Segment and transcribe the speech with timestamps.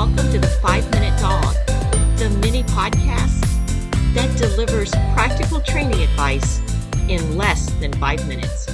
[0.00, 1.54] welcome to the Five Minute Dog,
[2.16, 3.42] the mini podcast
[4.14, 6.58] that delivers practical training advice
[7.10, 8.64] in less than five minutes.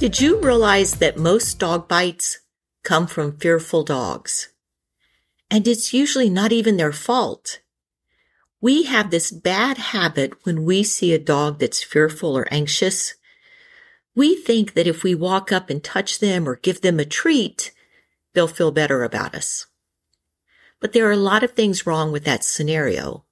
[0.00, 2.40] Did you realize that most dog bites
[2.82, 4.48] come from fearful dogs?
[5.52, 7.60] And it's usually not even their fault.
[8.60, 13.14] We have this bad habit when we see a dog that's fearful or anxious.
[14.16, 17.70] We think that if we walk up and touch them or give them a treat,
[18.34, 19.66] they'll feel better about us.
[20.80, 23.24] But there are a lot of things wrong with that scenario.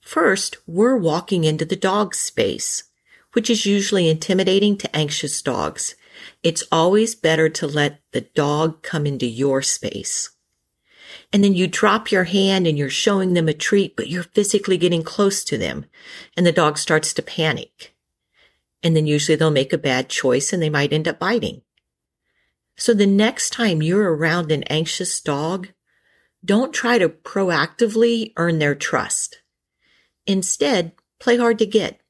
[0.00, 2.84] First, we're walking into the dog space,
[3.32, 5.94] which is usually intimidating to anxious dogs.
[6.42, 10.30] It's always better to let the dog come into your space.
[11.32, 14.76] And then you drop your hand and you're showing them a treat, but you're physically
[14.76, 15.86] getting close to them
[16.36, 17.94] and the dog starts to panic.
[18.82, 21.62] And then usually they'll make a bad choice and they might end up biting.
[22.76, 25.68] So the next time you're around an anxious dog,
[26.44, 29.38] don't try to proactively earn their trust.
[30.26, 32.00] Instead, play hard to get.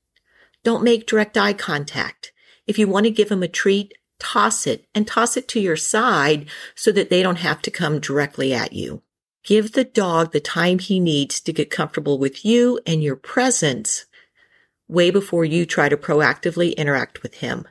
[0.64, 2.33] Don't make direct eye contact.
[2.66, 5.77] If you want to give them a treat, toss it and toss it to your
[5.77, 9.02] side so that they don't have to come directly at you.
[9.44, 14.06] Give the dog the time he needs to get comfortable with you and your presence
[14.86, 17.67] way before you try to proactively interact with him.